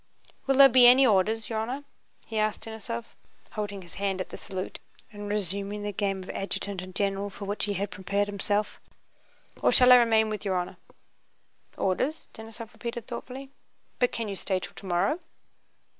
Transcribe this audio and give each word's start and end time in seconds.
"Will 0.47 0.55
there 0.55 0.67
be 0.67 0.87
any 0.87 1.05
orders, 1.05 1.47
your 1.47 1.59
honor?" 1.59 1.83
he 2.25 2.39
asked 2.39 2.63
Denísov, 2.63 3.05
holding 3.51 3.83
his 3.83 3.93
hand 4.01 4.19
at 4.19 4.29
the 4.29 4.35
salute 4.35 4.79
and 5.13 5.29
resuming 5.29 5.83
the 5.83 5.91
game 5.91 6.23
of 6.23 6.29
adjutant 6.31 6.81
and 6.81 6.95
general 6.95 7.29
for 7.29 7.45
which 7.45 7.65
he 7.65 7.73
had 7.73 7.91
prepared 7.91 8.27
himself, 8.27 8.81
"or 9.61 9.71
shall 9.71 9.91
I 9.91 9.97
remain 9.97 10.27
with 10.31 10.43
your 10.43 10.55
honor?" 10.55 10.77
"Orders?" 11.77 12.25
Denísov 12.33 12.73
repeated 12.73 13.05
thoughtfully. 13.05 13.51
"But 13.99 14.11
can 14.11 14.27
you 14.27 14.35
stay 14.35 14.59
till 14.59 14.73
tomowwow?" 14.73 15.19